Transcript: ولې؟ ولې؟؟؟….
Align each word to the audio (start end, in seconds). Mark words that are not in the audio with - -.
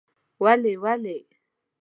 ولې؟ 0.43 0.73
ولې؟؟؟…. 0.83 1.19